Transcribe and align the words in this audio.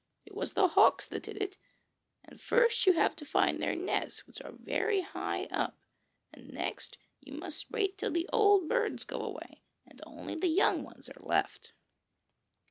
'It 0.25 0.33
was 0.33 0.53
the 0.53 0.67
hawks 0.69 1.05
that 1.05 1.21
did 1.21 1.39
it, 1.39 1.57
and 2.25 2.41
first 2.41 2.87
you 2.87 2.93
have 2.93 3.15
to 3.15 3.23
find 3.23 3.61
their 3.61 3.75
nests 3.75 4.25
which 4.25 4.41
are 4.41 4.51
very 4.53 5.01
high 5.01 5.43
up, 5.51 5.77
and 6.33 6.51
next 6.51 6.97
you 7.19 7.33
must 7.33 7.69
wait 7.69 7.99
till 7.99 8.09
the 8.09 8.27
old 8.33 8.67
birds 8.67 9.03
go 9.03 9.19
away, 9.21 9.61
and 9.85 10.01
only 10.07 10.33
the 10.33 10.47
young 10.47 10.81
ones 10.83 11.07
are 11.07 11.21
left.' 11.23 11.73